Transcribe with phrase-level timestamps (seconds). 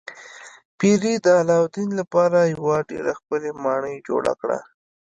[0.77, 4.59] پیري د علاوالدین لپاره یوه ډیره ښکلې ماڼۍ جوړه کړه.